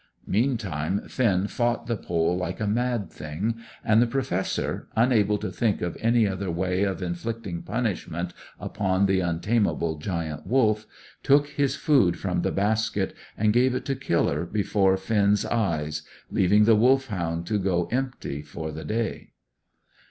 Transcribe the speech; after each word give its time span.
Meantime, 0.25 1.01
Finn 1.07 1.45
fought 1.45 1.85
the 1.85 1.95
pole 1.95 2.35
like 2.35 2.59
a 2.59 2.65
mad 2.65 3.11
thing; 3.11 3.57
and 3.85 4.01
the 4.01 4.07
Professor, 4.07 4.87
unable 4.95 5.37
to 5.37 5.51
think 5.51 5.79
of 5.83 5.95
any 6.01 6.27
other 6.27 6.49
way 6.49 6.81
of 6.81 7.03
inflicting 7.03 7.61
punishment 7.61 8.33
upon 8.59 9.05
the 9.05 9.19
untameable 9.19 9.99
Giant 9.99 10.47
Wolf, 10.47 10.87
took 11.21 11.49
his 11.49 11.75
food 11.75 12.17
from 12.17 12.41
the 12.41 12.51
basket 12.51 13.13
and 13.37 13.53
gave 13.53 13.75
it 13.75 13.85
to 13.85 13.95
Killer 13.95 14.43
before 14.43 14.97
Finn's 14.97 15.45
eyes, 15.45 16.01
leaving 16.31 16.63
the 16.63 16.75
Wolfhound 16.75 17.45
to 17.45 17.59
go 17.59 17.87
empty 17.91 18.41
for 18.41 18.71
the 18.71 18.83
day. 18.83 19.33